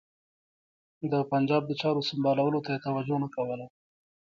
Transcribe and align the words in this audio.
د 1.11 1.13
پنجاب 1.31 1.61
د 1.67 1.71
چارو 1.81 2.07
سمبالولو 2.09 2.59
ته 2.65 2.69
یې 2.73 2.83
توجه 2.85 3.17
نه 3.23 3.27
کوله. 3.35 3.65